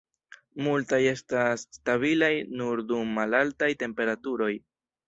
[0.67, 4.55] Multaj estas stabilaj nur dum malaltaj temperaturoj.